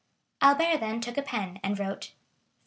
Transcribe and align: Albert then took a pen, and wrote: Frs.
Albert 0.41 0.79
then 0.79 0.99
took 0.99 1.15
a 1.15 1.21
pen, 1.21 1.59
and 1.61 1.77
wrote: 1.77 2.05
Frs. 2.05 2.13